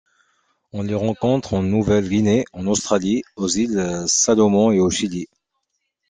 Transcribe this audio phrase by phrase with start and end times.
[0.73, 5.27] On les rencontre en Nouvelle-Guinée, en Australie, aux Îles Salomon et au Chili.